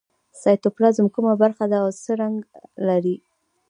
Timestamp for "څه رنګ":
2.03-2.37